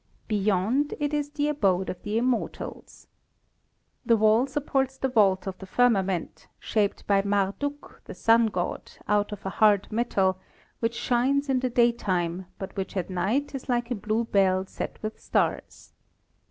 Beyond 0.27 0.95
it 0.99 1.13
is 1.13 1.29
the 1.29 1.47
abode 1.47 1.87
of 1.87 2.01
the 2.01 2.17
immortals. 2.17 3.05
The 4.03 4.17
wall 4.17 4.47
sup 4.47 4.65
ports 4.65 4.97
the 4.97 5.07
vault 5.09 5.45
of 5.45 5.59
the 5.59 5.67
firmament, 5.67 6.47
shaped 6.59 7.05
by 7.05 7.21
Marduk, 7.21 8.01
the 8.05 8.15
Sun 8.15 8.47
god, 8.47 8.93
out 9.07 9.31
of 9.31 9.45
a 9.45 9.51
hard 9.61 9.91
metal, 9.91 10.39
which 10.79 10.95
shines 10.95 11.49
in 11.49 11.59
the 11.59 11.69
daytime 11.69 12.47
but 12.57 12.75
which 12.75 12.97
at 12.97 13.11
night 13.11 13.53
is 13.53 13.69
like 13.69 13.91
a 13.91 13.93
blue 13.93 14.23
bell 14.25 14.65
set 14.65 14.97
with 15.03 15.19
stars. 15.21 15.93